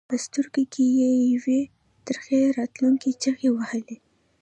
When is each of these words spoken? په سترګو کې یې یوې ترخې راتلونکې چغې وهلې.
په 0.09 0.15
سترګو 0.25 0.63
کې 0.73 0.85
یې 0.99 1.09
یوې 1.33 1.61
ترخې 2.05 2.39
راتلونکې 2.57 3.09
چغې 3.21 3.49
وهلې. 3.53 3.97